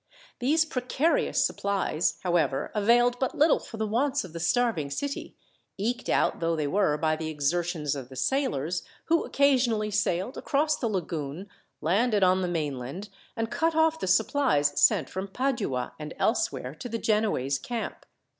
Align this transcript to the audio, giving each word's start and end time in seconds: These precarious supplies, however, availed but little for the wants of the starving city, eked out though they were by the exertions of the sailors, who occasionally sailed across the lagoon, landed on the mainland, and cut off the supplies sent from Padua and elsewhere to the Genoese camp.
These 0.39 0.65
precarious 0.65 1.45
supplies, 1.45 2.17
however, 2.23 2.71
availed 2.73 3.19
but 3.19 3.37
little 3.37 3.59
for 3.59 3.77
the 3.77 3.85
wants 3.85 4.23
of 4.23 4.33
the 4.33 4.39
starving 4.39 4.89
city, 4.89 5.35
eked 5.77 6.09
out 6.09 6.39
though 6.39 6.55
they 6.55 6.65
were 6.65 6.97
by 6.97 7.15
the 7.15 7.27
exertions 7.29 7.95
of 7.95 8.09
the 8.09 8.15
sailors, 8.15 8.81
who 9.05 9.23
occasionally 9.23 9.91
sailed 9.91 10.39
across 10.39 10.75
the 10.75 10.89
lagoon, 10.89 11.49
landed 11.81 12.23
on 12.23 12.41
the 12.41 12.47
mainland, 12.47 13.09
and 13.35 13.51
cut 13.51 13.75
off 13.75 13.99
the 13.99 14.07
supplies 14.07 14.71
sent 14.81 15.07
from 15.07 15.27
Padua 15.27 15.93
and 15.99 16.15
elsewhere 16.17 16.73
to 16.73 16.89
the 16.89 16.97
Genoese 16.97 17.59
camp. 17.59 18.07